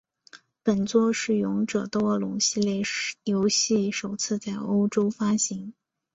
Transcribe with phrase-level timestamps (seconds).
[0.63, 2.81] 本作是勇者斗恶龙系列
[3.23, 5.75] 游戏首次在欧洲发行。